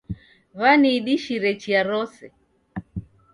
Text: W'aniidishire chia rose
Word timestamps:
W'aniidishire 0.59 1.49
chia 1.61 1.81
rose 1.89 2.25